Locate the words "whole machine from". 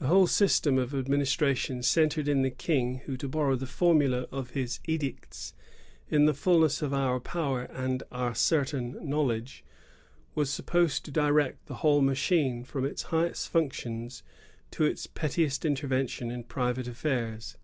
11.76-12.84